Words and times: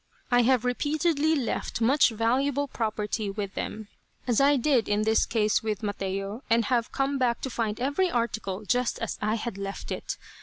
I 0.31 0.41
have 0.41 0.65
repeatedly 0.65 1.35
left 1.35 1.79
much 1.79 2.09
valuable 2.09 2.67
property 2.67 3.29
with 3.29 3.53
them, 3.53 3.87
as 4.25 4.41
I 4.41 4.57
did 4.57 4.89
in 4.89 5.03
this 5.03 5.27
case 5.27 5.61
with 5.61 5.83
Mateo, 5.83 6.41
and 6.49 6.65
have 6.65 6.91
come 6.91 7.19
back 7.19 7.39
to 7.41 7.51
find 7.51 7.79
every 7.79 8.09
article 8.09 8.65
just 8.65 8.97
as 8.97 9.19
I 9.21 9.35
had 9.35 9.59
left 9.59 9.91
it. 9.91 10.17